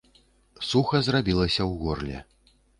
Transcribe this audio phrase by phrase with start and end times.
[0.69, 2.27] Суха зрабілася ў горле.